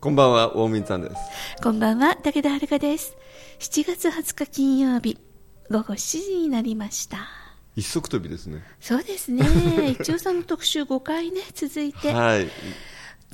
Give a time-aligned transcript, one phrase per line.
[0.00, 1.16] こんばんはウォーミンさんです。
[1.62, 3.18] こんばんは武田遥です。
[3.58, 5.18] 7月20日金曜日
[5.70, 7.28] 午後7時になりました。
[7.76, 8.62] 一足飛びですね。
[8.80, 9.44] そうですね。
[10.00, 12.44] 一応さんの特集5回ね続いて、はい。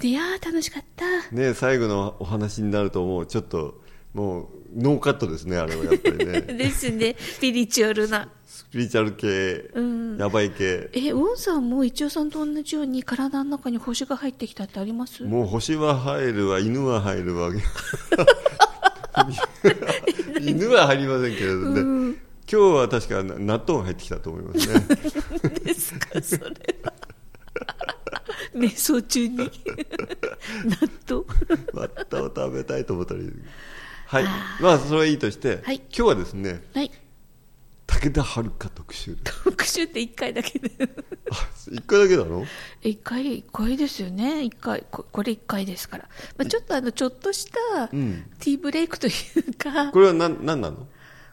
[0.02, 1.30] い、やー楽しかった。
[1.30, 3.26] ね最後のお話になるともう。
[3.26, 3.80] ちょっと
[4.16, 6.40] もうノーカットですねあれはやっぱりね。
[6.56, 7.14] ですね。
[7.18, 8.30] スピリチュアルな。
[8.46, 10.16] スピリチュアル系、ん。
[10.16, 10.88] やばい系。
[10.94, 15.22] えウォンさんも一応さんと同じように体の中に星が入ってきたってあります？
[15.22, 17.50] もう星は入るわ犬は入るわ。
[20.40, 24.80] 犬は入りませんけれどね、今日は確か納豆が入ってきたと思いますね。
[25.64, 26.44] ですかそれ
[26.84, 26.92] は。
[28.54, 29.36] 瞑想中に。
[29.36, 29.50] 納
[31.08, 31.24] 豆？
[31.74, 33.30] バッタを食べたいと思ったり
[34.06, 34.24] はい。
[34.60, 35.76] まあそれはいいとして、はい。
[35.76, 36.90] 今日はですねはい。
[37.86, 40.70] 武田遥特集特集って1回だけで。
[41.30, 42.44] あ一回だけなの
[42.82, 44.40] 1回1回ですよね。
[44.40, 47.46] 1回ここれ1回ですから、まあ、ちょっとあのちょっとし
[47.76, 47.88] たん。
[47.88, 50.86] ティーブレイクというか、これは何何なの？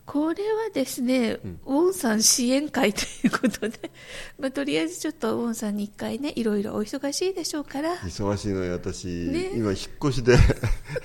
[0.06, 3.90] これはですね、ウォンさん支援会ということで、
[4.38, 7.96] まあ、とりあえずちょっとウォンさんに1回ねいろいろお忙しいでしょうから。
[7.98, 9.52] 忙しいのよ私、ね。
[9.54, 10.38] 今引っ越しで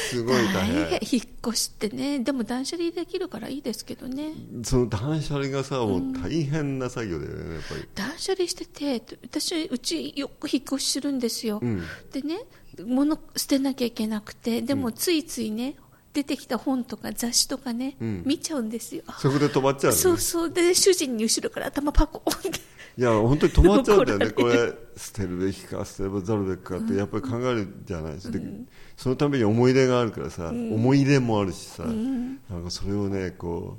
[0.09, 0.99] すごい大変。
[1.01, 2.19] 引っ越しってね。
[2.19, 4.33] でも断捨離できるからいいですけどね。
[4.63, 7.89] その断捨離がさもう大変な作業だよねやっぱり。
[7.95, 11.81] 断捨離してて私うちよく引っ越しするんですよ、ん。
[12.11, 12.39] でね
[12.85, 15.75] 物捨てなきゃいけなくてでもついついね
[16.17, 18.23] 出てきた本とか雑誌とかね、ん。
[18.25, 19.03] 見ちゃうんですよ。
[19.19, 20.01] そこで止まっちゃうのね。
[20.01, 20.49] そうそう。
[20.49, 22.59] で主人に後ろから頭パコンって。
[22.97, 24.29] いや本当に止まっちゃうんだよね。
[24.33, 28.51] これ捨てるべきか捨てざるべきかってやっぱり考えるじゃないですか、で
[28.95, 33.77] そのために思い出があるからさ、思い出もあるしさ、なんかそれをねこ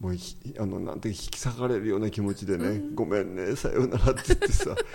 [0.00, 4.76] うもうひあのなんて引き裂かれるような気持ちでね、ごめんねさようならって言ってさ。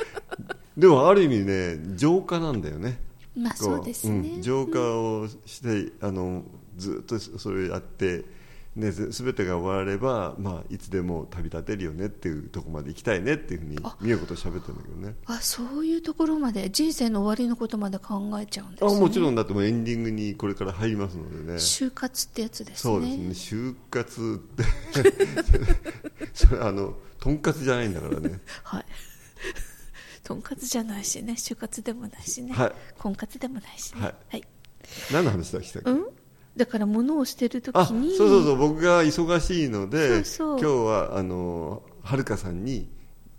[0.78, 2.98] でもある意味ね浄化なんだよね。
[3.36, 4.38] まあこそうですね。
[4.38, 4.42] ん。
[4.42, 6.44] 浄化をして、あの
[6.78, 8.26] ずっとそれをやって、
[8.76, 15.16] ね、ぜ全てが終われば、まあ、いつでも旅立てるよねっていうところまで行きたいねっていうふうに美代子と喋ってるんだけどね。
[15.26, 18.92] あそういうところまで人生の終わりのことまで考えちゃうんですね。
[18.92, 21.58] あもちろんだってもうエンディングにこれから入りますのでね。
[21.58, 22.94] 就活ってやつですね。
[22.94, 23.30] そうですね。
[23.30, 25.74] 就活って
[26.36, 28.42] それあのとんかつじゃないんだからね。
[28.64, 28.86] はい。
[30.24, 31.34] とんかつじゃないしね。
[31.34, 32.72] 就活でもないしね、はい。
[32.98, 34.02] 婚活でもないしね。
[34.02, 34.16] はい。
[34.32, 34.44] はい、
[35.14, 35.80] 何の話だっけ？
[35.80, 36.06] うん？
[36.56, 38.58] だから物を捨てるときあそうにそうそう。
[38.58, 42.90] 僕が忙しいので今日はあのはるかさんに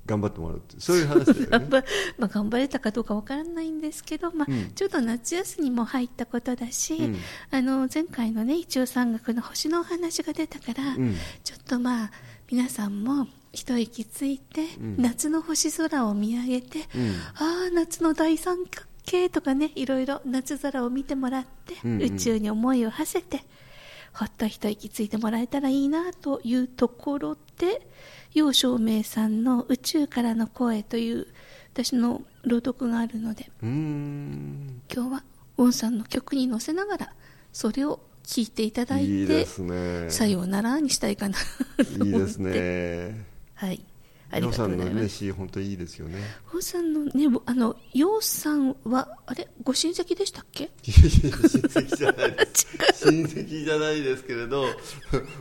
[0.07, 1.47] 頑張ってもらうってそういう話だよね。
[1.51, 1.85] 頑張
[2.19, 4.71] まあ、頑張れたかどうかわからないんですけど、まあうん。
[4.73, 7.17] ちょうど夏休みも入ったことだし、うん。
[7.51, 11.17] あの前回のね一応山岳の星のお話が出たから、うん。
[11.43, 12.11] ちょっとまあ
[12.51, 14.97] 皆さんも一息ついて、ん。
[14.99, 17.11] 夏の星空を見上げて、うん。
[17.35, 22.03] ああ夏の大三角形とかねいろいろ夏空を見てもらって、うんうん。
[22.03, 23.45] 宇宙に思いを馳せて
[24.13, 27.87] ほっと一息ついてもらえたらいいなというところで
[28.35, 31.27] 楊照明さんの「宇宙からの声」という
[31.73, 35.23] 私の朗読があるので今日は
[35.59, 37.13] ウォンさんの曲に乗せながら
[37.53, 39.47] それを聴いていただいていいね。
[40.09, 42.07] さようならにしたいかなと思って。
[42.07, 43.25] いいですね。
[43.55, 43.85] はい
[44.31, 46.19] ありがとヨウさうんのね詩本当にいいですよね。
[46.53, 47.13] ウォンさんのね
[47.47, 49.49] あの楊さんはあれ？
[49.63, 50.71] ご親戚でしたっけ？
[50.83, 52.33] 親戚じゃない。
[52.33, 52.67] です
[53.11, 54.69] 親戚じゃないですけれどウ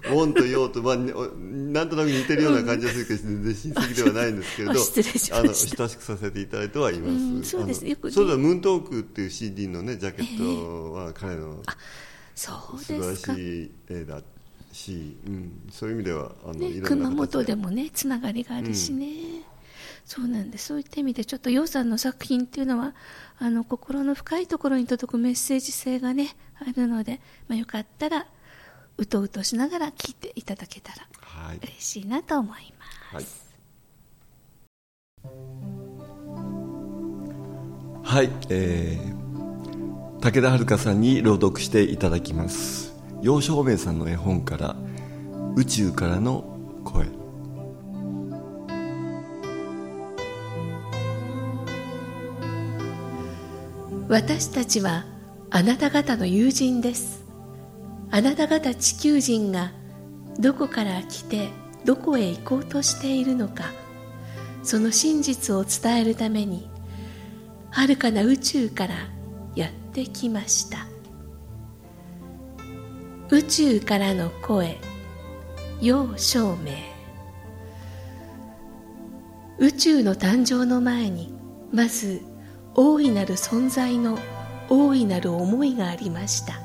[0.08, 5.38] ォンとヨウと、まあ、なんとなく似てるような感じがするけど全然親戚ではないんですけれど あ失礼しました。
[5.38, 7.86] あの親しくさせていただいてはいます、うんそうです。
[7.88, 11.64] よくねそうだムーントークっていう CD のねジャケットは彼の
[12.36, 14.22] 素晴らしい絵だ
[14.75, 19.07] し、うん、そういう意味ではあの、ね熊形本でもねつながりがあるしね、
[20.06, 20.68] そうなんです。
[20.68, 22.94] そういった意味でちょっと楊さんの作品っていうのは
[23.39, 28.27] あの心の深いところに届くメッセージ性がねあるので、まあ、よかったら
[28.98, 31.57] うとうとしながら聴いていただけたらはい。
[31.57, 32.74] 嬉しいなと思い
[33.13, 33.56] ます、
[38.04, 38.24] はい。
[38.24, 42.94] はい、えー、武田遥さんに朗読していただきます
[43.25, 44.75] 楊照明さんの絵本から
[45.57, 46.45] 「宇宙からの
[46.83, 47.07] 声」
[54.07, 55.06] 私たちは
[55.50, 57.25] あなた方の友人です。
[58.12, 59.71] あなた方地球人が
[60.39, 61.50] どこから来て
[61.83, 63.71] どこへ行こうとしているのか。
[64.62, 66.69] その真実を伝えるために
[67.71, 68.94] 遥かな宇宙から
[69.56, 70.94] やってきました。
[73.31, 74.77] 宇宙からの声。
[75.81, 76.74] 陽照明。
[79.57, 81.33] 宇宙の誕生の前に
[81.74, 82.22] まず
[82.75, 84.19] 大いなる存在の
[84.69, 86.60] 大いなる思いがありました。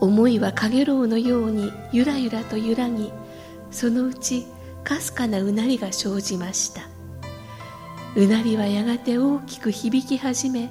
[0.00, 3.10] 思いはかげろうのようにゆらゆらと揺らぎ
[3.70, 4.46] そのうち
[4.84, 6.82] かすかなうなりが生じました。
[8.16, 10.70] うなりはやがて大きく響き始め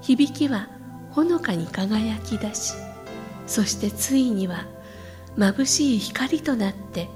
[0.00, 0.68] 響きは
[1.10, 2.74] ほのかに輝き出し
[3.46, 4.66] そしてついには
[5.36, 7.08] 眩しい光となって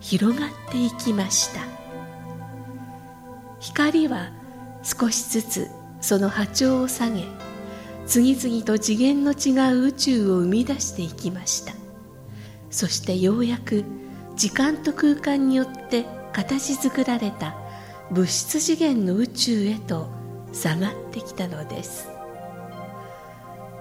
[0.00, 1.60] 広がっていきました。
[3.60, 4.30] 光は
[4.82, 7.24] 少しずつその波長を下げ
[8.06, 11.74] 次々と次元の違う宇宙を生み出していきました。
[12.70, 13.84] そしてようやく
[14.36, 17.54] 時間と空間によって形作られた
[18.10, 20.08] 物質次元の宇宙へと
[20.52, 22.19] 下がってきたのです。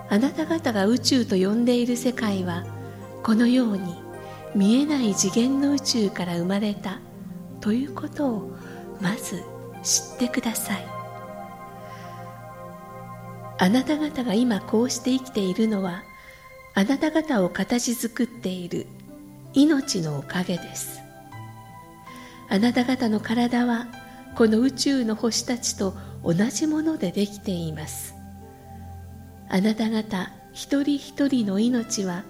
[0.09, 2.65] あなた方が宇宙と呼んでいる世界は
[3.23, 3.95] このように
[4.55, 6.99] 見えない次元の宇宙から生まれた
[7.61, 8.57] ということを
[8.99, 9.43] まず
[9.83, 10.85] 知ってください。
[13.61, 16.03] あなた方が今こうして生きているのは
[16.73, 18.87] あなた方を形作っている
[19.53, 21.01] 命のおかげです。
[22.49, 23.87] あなた方の体は
[24.35, 28.18] この宇宙の星たちと同じものでできています。
[29.49, 32.23] あなた方一人一人の命は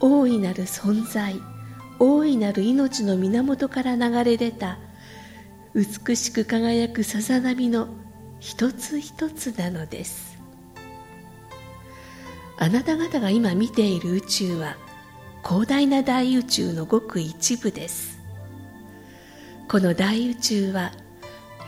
[0.00, 1.40] 大いなる存在
[1.98, 4.78] 大いなる命の源から流れ出た
[5.74, 7.88] 美しく輝くさざ波の
[8.40, 10.38] 一つ一つなのです。
[12.58, 14.76] あなた方が今見ている宇宙は
[15.44, 18.20] 広大な大宇宙のごく一部です。
[19.68, 20.92] この大宇宙は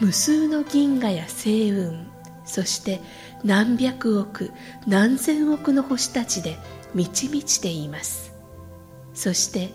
[0.01, 2.05] 無数の銀河や星雲
[2.45, 3.01] そして
[3.45, 4.53] 何百億
[4.87, 6.57] 何千億の星たちで
[6.95, 8.33] 満ち満ちています。
[9.13, 9.71] そして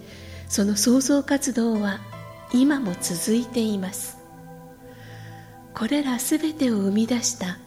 [0.48, 2.00] その創造活動は
[2.52, 4.18] 今も続いています。
[5.76, 7.60] これらすべてを生み出した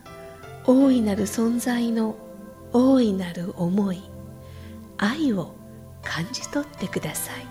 [0.67, 2.17] 大いなる存在の
[2.73, 4.03] 大いなる思い
[4.99, 5.55] 愛を
[6.03, 7.47] 感じ取ってください。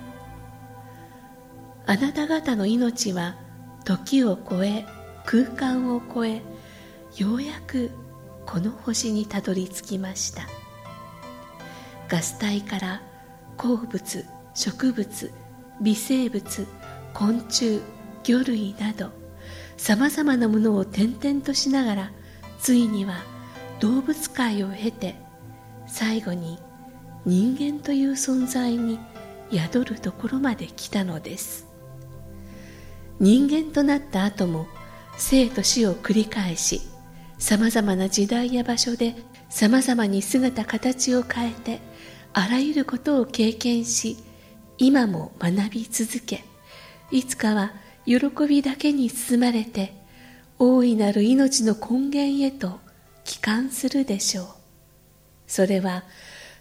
[1.86, 3.38] あなた方の命は
[3.86, 4.86] 時を超え
[5.26, 6.42] 空間を超え
[7.18, 7.92] ようやく
[8.46, 10.44] この星にたどり着きました。
[12.08, 13.02] ガス体から
[13.58, 15.32] 鉱物植物
[15.82, 16.68] 微生物
[17.14, 17.80] 昆虫
[18.24, 19.12] 魚類など
[19.78, 22.12] さまざまなものを転々としながら
[22.60, 23.24] ついには
[23.80, 25.16] 動物界を経て
[25.88, 26.60] 最後に
[27.26, 29.00] 人間という存在に
[29.52, 31.68] 宿るところまで来たのです。
[33.20, 34.68] 人間となった後も
[35.18, 36.82] 生と死を繰り返し
[37.42, 39.16] さまざまな時代や場所で
[39.50, 41.82] さまざまに姿形を変えて
[42.34, 44.16] あらゆることを経験し
[44.78, 46.44] 今も学び続け
[47.10, 47.74] いつかは
[48.06, 48.18] 喜
[48.48, 49.92] びだけに包まれて
[50.60, 52.80] 大いなる命の根源へと
[53.24, 54.48] 帰還するでしょう。
[55.48, 56.04] それは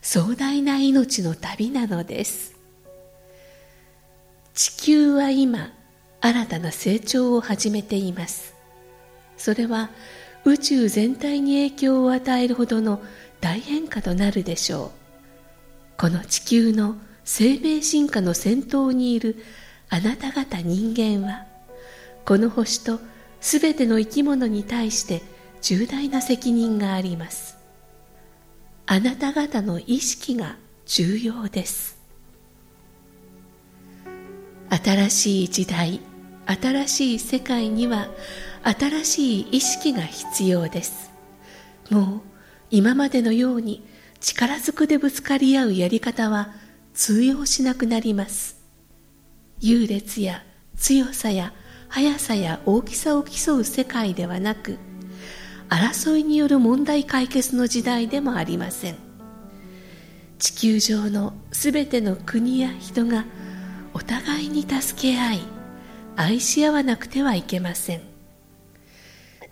[0.00, 2.54] 壮大な命の旅なのです。
[4.54, 5.72] 地球は今
[6.22, 8.54] 新たな成長を始めています。
[9.36, 9.90] それは
[10.44, 13.02] 宇宙全体に影響を与えるほどの
[13.40, 14.90] 大変化となるでしょう。
[15.98, 19.36] この地球の生命進化の先頭にいる
[19.90, 21.44] あなた方人間は
[22.24, 23.00] この星と
[23.40, 25.22] すべての生き物に対して
[25.62, 27.58] 重大な責任があります。
[28.86, 30.56] あなた方の意識が
[30.86, 31.98] 重要です。
[34.70, 36.00] 新しい時代
[36.46, 38.08] 新しい世界には
[38.62, 41.10] 新しい意識が必要です。
[41.90, 42.20] もう
[42.70, 43.84] 今までのように
[44.20, 46.52] 力ずくでぶつかり合うやり方は
[46.94, 48.56] 通用しなくなります。
[49.60, 50.42] 優劣や
[50.76, 51.52] 強さや
[51.88, 54.78] 速さや大きさを競う世界ではなく
[55.68, 58.96] 争いによる問題解決の時代でもありません。
[60.38, 63.24] 地球上のすべての国や人が
[63.92, 65.40] お互いに助け合い
[66.16, 68.09] 愛し合わなくてはいけません。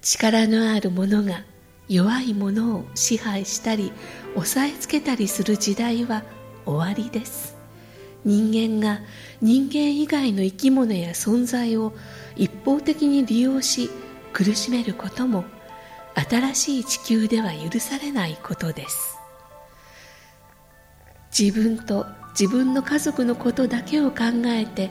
[0.00, 1.43] 力のある者が
[1.88, 3.93] 弱い者を支配したり
[4.37, 6.23] 押さえつけたりする時代は
[6.64, 7.57] 終わりです。
[8.25, 9.00] 人間が
[9.40, 11.95] 人間以外の生き物や存在を
[12.37, 13.90] 一方的に利用し
[14.33, 15.45] 苦しめることも
[16.14, 19.17] 新しい地球では許されないことです。
[21.37, 22.07] 自分と
[22.38, 24.90] 自分の家族のことだけを考えて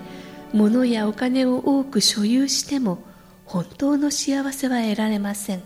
[0.54, 3.00] 物やお金を多く所有しても
[3.48, 5.64] 本当の幸せは得られません。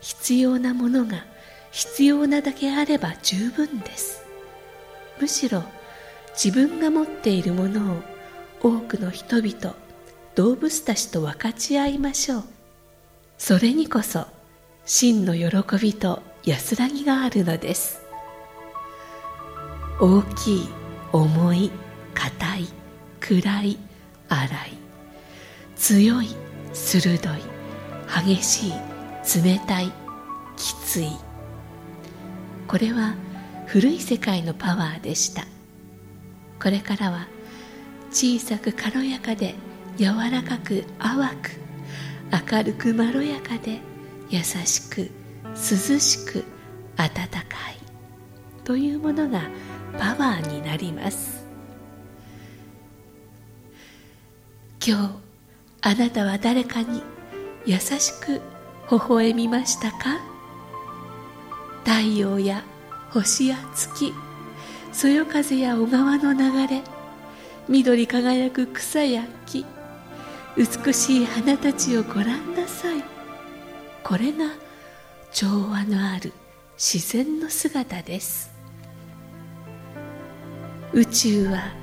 [0.00, 1.24] 必要なものが
[1.70, 4.22] 必要なだけあれば十分です。
[5.20, 5.62] むしろ
[6.34, 8.02] 自分が持っているものを
[8.60, 9.74] 多くの人々
[10.34, 12.44] 動物たちと分かち合いましょう。
[13.38, 14.26] それにこそ
[14.84, 18.02] 真の喜びと安らぎがあるのです。
[20.00, 20.68] 大きい
[21.12, 21.70] 重い
[22.14, 22.68] 硬い
[23.20, 23.78] 暗い
[24.28, 24.50] 荒い
[25.76, 26.43] 強い
[26.74, 27.40] 鋭い
[28.26, 28.72] 激しい
[29.42, 29.90] 冷たい
[30.56, 31.08] きつい。
[32.66, 33.14] これは
[33.66, 35.46] 古い世界のパワーでした。
[36.60, 37.28] これからは
[38.10, 39.54] 小さく軽やかで
[39.96, 41.50] 柔らかく淡く
[42.52, 43.80] 明るくまろやかで
[44.28, 45.10] 優しく
[45.54, 46.44] 涼しく
[46.96, 47.38] 温か
[47.70, 47.84] い。
[48.64, 49.42] というものが
[49.98, 51.44] パワーになります。
[54.86, 55.23] 今日
[55.86, 57.02] あなたは誰かに
[57.66, 58.40] 優しく
[58.90, 60.18] 微笑みましたか？
[61.84, 62.64] 太陽や
[63.10, 64.14] 星や月
[64.94, 66.82] そよ風や小川の流れ
[67.68, 69.66] 緑輝く草や木
[70.56, 73.04] 美しい花たちをご覧なさい。
[74.02, 74.46] これが
[75.32, 76.32] 調和のある
[76.78, 78.50] 自然の姿です。
[80.94, 81.74] 宇宙は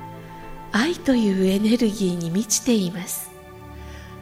[0.72, 3.30] 愛というエネルギーに満ちています。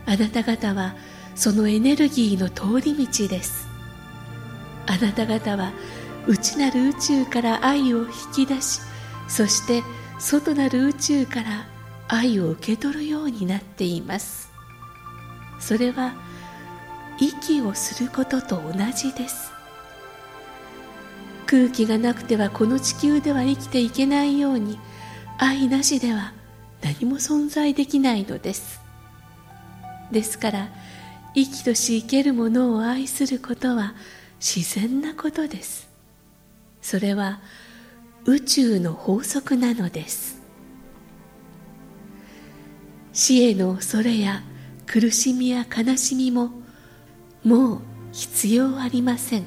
[0.10, 0.96] あなた方は
[1.36, 3.68] そのエネルギーの通り道です。
[4.88, 5.72] あなた方は
[6.28, 8.82] 内なる宇宙から愛を引き出し
[9.28, 9.84] そして
[10.18, 11.68] 外なる宇宙から
[12.08, 14.50] 愛を受け取るようになっています。
[15.60, 16.16] それは
[17.20, 19.52] 息をすることと同じです。
[21.46, 24.80] 空気がなくてはこの地球では生きていけないように
[25.38, 26.34] 愛なしでは
[26.82, 28.89] 何も存在できないのです。
[30.12, 30.70] ですから
[31.36, 33.94] 生きとし生けるものを愛することは
[34.40, 35.90] 自然なことです。
[36.82, 37.40] それは
[38.26, 40.40] 宇宙の法則なのです。
[43.14, 44.44] 死への恐れや
[44.86, 46.52] 苦しみや悲しみも
[47.44, 47.80] もう
[48.12, 49.46] 必要ありません。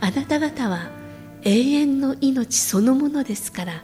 [0.00, 0.90] あなた方は
[1.42, 3.82] 永遠の命そのものですから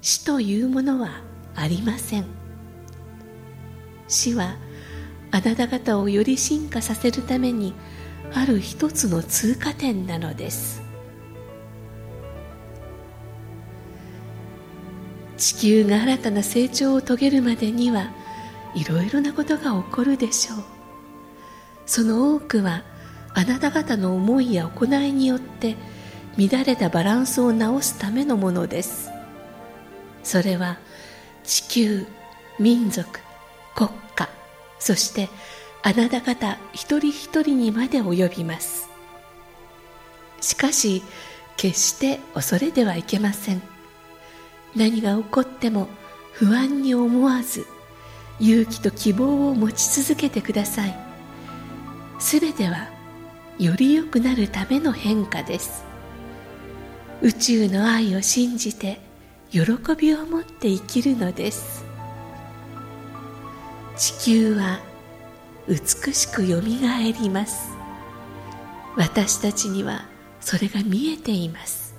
[0.00, 1.20] 死というものは
[1.54, 2.41] ありません。
[4.12, 4.56] 死は
[5.30, 7.74] あなた方をより進化させるために
[8.34, 10.82] ある一つの通過点なのです。
[15.38, 18.12] 地球が新たな成長を遂げるまでには
[18.74, 20.58] いろいろなことが起こるでしょう。
[21.84, 22.84] その多くは
[23.34, 25.76] あなた方の思いや行いによって
[26.38, 29.10] 乱れたバランスを直すためのものです。
[30.22, 30.78] それは
[31.42, 32.06] 地球
[32.60, 33.21] 民族
[33.74, 34.28] 国家
[34.78, 35.28] そして
[35.82, 38.88] あなた方一人一人にまで及びます。
[40.40, 41.02] しかし
[41.56, 43.62] 決して恐れてはいけません。
[44.74, 45.88] 何が起こっても
[46.32, 47.66] 不安に思わず
[48.40, 50.96] 勇気と希望を持ち続けてください。
[52.18, 52.88] すべては
[53.58, 55.84] より良くなるための変化です。
[57.20, 59.00] 宇宙の愛を信じて
[59.50, 59.60] 喜
[59.96, 61.91] びを持って生きるのです。
[63.96, 64.80] 地球は
[65.68, 67.70] 美しくよみがえります。
[68.96, 70.04] 私たちには
[70.40, 71.94] それが見えています。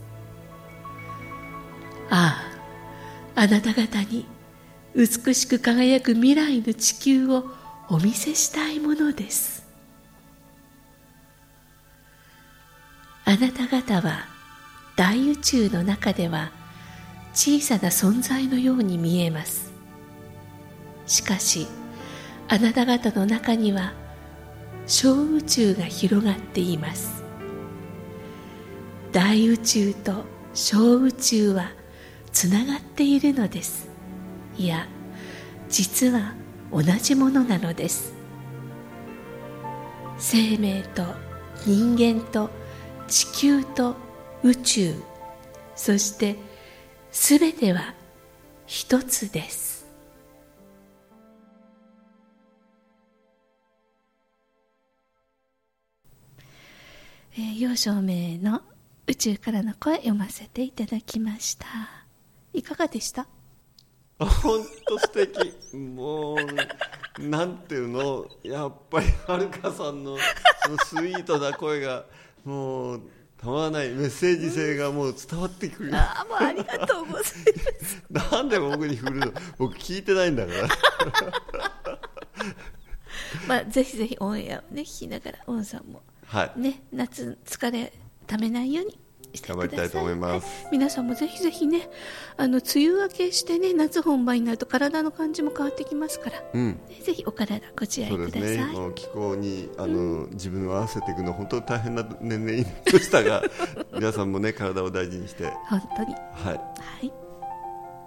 [2.10, 2.44] あ
[3.36, 4.26] ああなた方に
[4.96, 7.46] 美しく輝く未来の地球を
[7.90, 9.64] お見せしたいものです。
[13.26, 14.26] あなた方は
[14.96, 16.52] 大宇宙の中では
[17.34, 19.72] 小さな存在のように見えます。
[21.08, 21.68] しかし
[22.54, 23.94] あなた方の中には
[24.86, 27.24] 小宇宙が広がっています。
[29.12, 31.72] 大宇宙と小宇宙は
[32.32, 33.90] つながっているのです。
[34.56, 34.88] いや
[35.68, 36.36] 実は
[36.72, 38.14] 同じものなのです。
[40.20, 41.06] 生命と
[41.66, 42.52] 人間と
[43.08, 43.96] 地球と
[44.44, 44.94] 宇宙
[45.76, 46.36] そして
[47.12, 47.96] すべては
[48.68, 49.73] 一つです。
[57.36, 58.62] えー、陽照明の
[59.08, 61.66] 宇宙からの声読ませていただきました。
[62.54, 63.26] いかがでした？
[64.20, 64.30] 本
[64.88, 65.52] 当素敵。
[65.76, 66.38] もう
[67.28, 68.28] なんていうの？
[68.44, 70.18] やっぱりはるかさんの
[70.66, 72.06] そのスイートな声が
[72.46, 73.02] もう
[73.42, 77.46] たまらないメッセージ性がもう伝わってくる、ああもうありがとうございます。
[78.32, 79.34] なんで僕に振るの？
[79.58, 80.68] 僕聞いてないんだから。
[83.48, 86.60] まあぜひぜひオンエアをね聞きながらオンさんもはい。
[86.60, 87.94] ね夏疲れ
[88.28, 89.00] ためないように
[89.34, 89.68] してください。
[89.68, 90.64] 頑張りたいと思います。
[90.64, 90.72] はい。
[90.74, 91.90] 皆さんもぜひぜひね
[92.38, 96.80] あの梅雨明けしてね夏本番になると体の感じも変わってきますから、うん。
[96.90, 103.44] ねぜひお体ご自愛そうですください、ね、気候にあの、自分を合わせていくの本当に大変な年齢になりましたが
[103.94, 105.46] 皆さんもね体を大事にして。
[105.46, 106.12] は本当に。
[106.12, 106.16] い。
[106.16, 107.14] はい。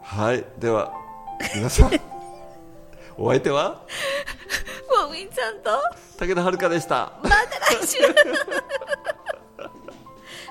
[0.02, 0.44] はい。
[0.58, 0.92] では
[1.54, 1.90] 皆さん。
[3.18, 3.82] お相手は？
[5.04, 5.70] もうみんちゃんと
[6.18, 7.12] 武田遥でした。
[7.22, 7.36] また
[7.76, 7.98] 来週。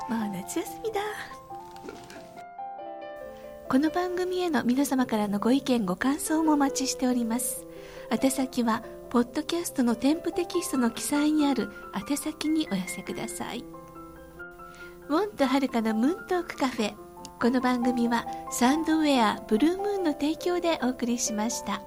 [0.07, 1.01] もう夏休みだ。
[3.67, 7.65] この番組への皆様からのご意見ご感想もお待ちしております。
[8.11, 11.71] 宛先はポッドキャストの添付テキストの記載にある
[12.09, 13.65] 宛先にお寄せください。
[15.09, 16.93] ウォンとはるかのムーントークカフェ。
[17.41, 21.81] この番組はサンドウェアブルームーンの提供でお送りしました。